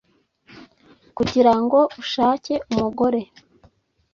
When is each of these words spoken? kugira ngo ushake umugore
kugira 1.17 1.53
ngo 1.61 1.79
ushake 2.01 2.53
umugore 2.71 3.21